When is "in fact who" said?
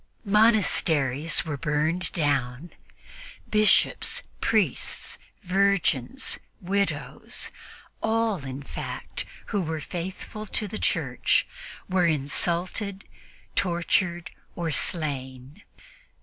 8.43-9.61